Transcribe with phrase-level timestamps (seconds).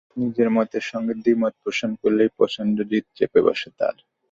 [0.17, 3.95] নিজের মতের সঙ্গে দ্বিমত পোষণ করলেই প্রচণ্ড জেদ চেপে বসে তার।